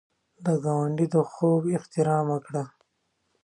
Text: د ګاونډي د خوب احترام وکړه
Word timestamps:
د 0.45 0.47
ګاونډي 0.63 1.05
د 1.13 1.15
خوب 1.31 1.63
احترام 1.77 2.25
وکړه 2.31 2.63